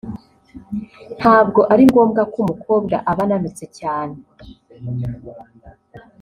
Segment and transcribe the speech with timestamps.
[1.19, 4.15] ntabwo ari ngombwa ko umukobwa aba ananutse cyane